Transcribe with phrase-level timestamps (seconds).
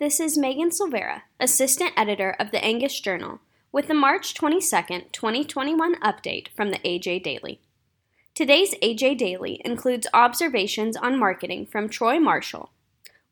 [0.00, 3.38] This is Megan Silveira, Assistant Editor of the Angus Journal,
[3.70, 4.66] with the March 22,
[5.12, 7.60] 2021 update from the AJ Daily.
[8.34, 12.72] Today's AJ Daily includes observations on marketing from Troy Marshall.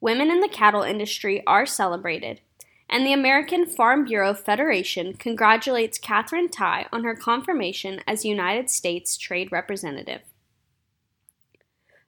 [0.00, 2.40] Women in the cattle industry are celebrated,
[2.88, 9.16] and the American Farm Bureau Federation congratulates Katherine Tai on her confirmation as United States
[9.16, 10.20] Trade Representative.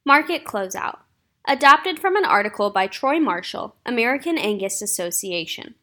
[0.05, 0.99] Market Closeout
[1.47, 5.75] Adapted from an article by Troy Marshall, American Angus Association.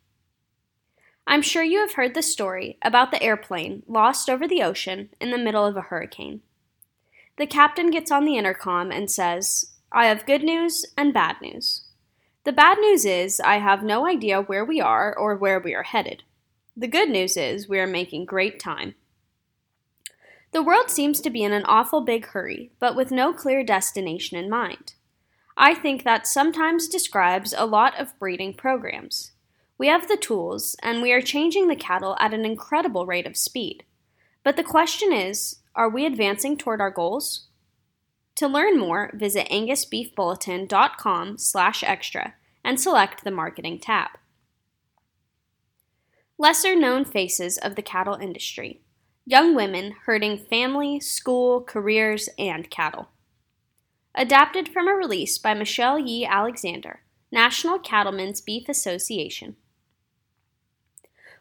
[1.27, 5.29] I'm sure you have heard the story about the airplane lost over the ocean in
[5.29, 6.41] the middle of a hurricane.
[7.37, 11.83] The captain gets on the intercom and says, I have good news and bad news.
[12.43, 15.83] The bad news is I have no idea where we are or where we are
[15.83, 16.23] headed.
[16.75, 18.95] The good news is we are making great time.
[20.53, 24.39] The world seems to be in an awful big hurry, but with no clear destination
[24.39, 24.95] in mind.
[25.57, 29.31] I think that sometimes describes a lot of breeding programs.
[29.77, 33.35] We have the tools, and we are changing the cattle at an incredible rate of
[33.35, 33.83] speed.
[34.43, 37.47] But the question is are we advancing toward our goals?
[38.35, 44.11] To learn more, visit angusbeefbulletin.com slash extra and select the Marketing tab.
[46.37, 48.81] Lesser known faces of the cattle industry
[49.25, 53.09] young women herding family, school, careers, and cattle.
[54.13, 56.99] Adapted from a release by Michelle Yee Alexander,
[57.31, 59.55] National Cattlemen's Beef Association.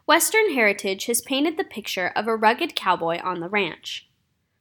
[0.07, 4.09] Western Heritage has painted the picture of a rugged cowboy on the ranch.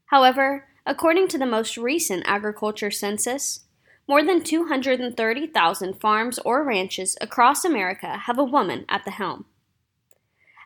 [0.07, 3.65] However, according to the most recent agriculture census,
[4.07, 9.45] more than 230,000 farms or ranches across America have a woman at the helm.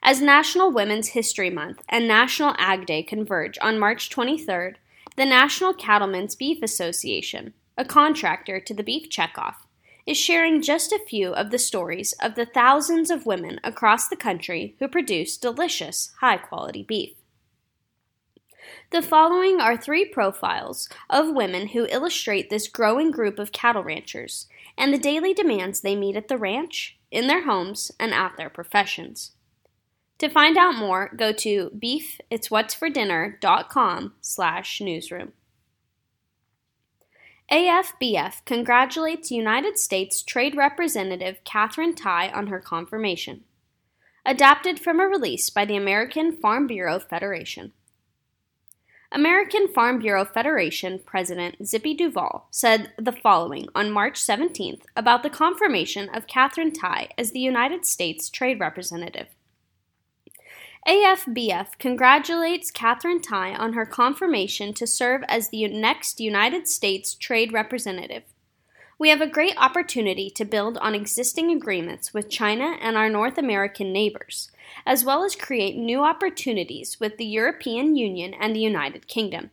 [0.01, 4.75] As National Women's History Month and National Ag Day converge on March 23rd,
[5.15, 9.55] the National Cattlemen's Beef Association, a contractor to the beef checkoff,
[10.05, 14.15] is sharing just a few of the stories of the thousands of women across the
[14.15, 17.13] country who produce delicious, high quality beef.
[18.91, 24.47] The following are three profiles of women who illustrate this growing group of cattle ranchers
[24.77, 28.49] and the daily demands they meet at the ranch, in their homes, and at their
[28.49, 29.31] professions.
[30.19, 35.33] To find out more, go to beefitswhatsfordinner.com slash newsroom.
[37.51, 43.43] AFBF congratulates United States Trade Representative Katherine Tai on her confirmation.
[44.25, 47.73] Adapted from a release by the American Farm Bureau Federation.
[49.11, 55.29] American Farm Bureau Federation President Zippy Duvall said the following on March 17th about the
[55.29, 59.27] confirmation of Katherine Tai as the United States Trade Representative.
[60.85, 67.53] AFBF congratulates Katherine Tai on her confirmation to serve as the next United States Trade
[67.53, 68.23] Representative.
[68.99, 73.37] We have a great opportunity to build on existing agreements with China and our North
[73.37, 74.51] American neighbors,
[74.85, 79.51] as well as create new opportunities with the European Union and the United Kingdom.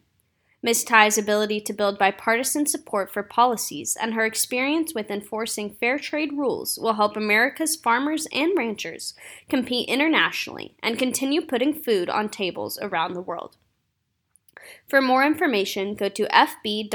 [0.62, 0.84] Ms.
[0.84, 6.34] Tai's ability to build bipartisan support for policies and her experience with enforcing fair trade
[6.34, 9.14] rules will help America's farmers and ranchers
[9.48, 13.56] compete internationally and continue putting food on tables around the world.
[14.86, 16.90] For more information, go to fb.org/news.